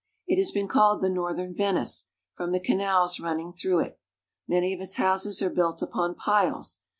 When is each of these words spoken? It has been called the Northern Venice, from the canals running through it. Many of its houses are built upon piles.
It 0.25 0.37
has 0.39 0.49
been 0.49 0.67
called 0.67 1.03
the 1.03 1.11
Northern 1.11 1.53
Venice, 1.53 2.09
from 2.33 2.53
the 2.53 2.59
canals 2.59 3.19
running 3.19 3.53
through 3.53 3.81
it. 3.81 3.99
Many 4.47 4.73
of 4.73 4.81
its 4.81 4.95
houses 4.95 5.43
are 5.43 5.49
built 5.51 5.83
upon 5.83 6.15
piles. 6.15 6.79